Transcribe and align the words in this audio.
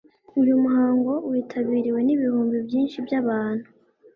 uyu 0.41 0.53
muhango 0.63 1.11
w'itabiriwe 1.29 1.99
n'ibihumbi 2.03 2.55
byinshi 2.67 2.97
by'abantu 3.05 3.65